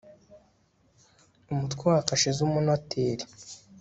UMUTWE 1.51 1.83
WA 1.95 2.01
KASHE 2.09 2.29
Z 2.37 2.39
UMUNOTERI 2.47 3.25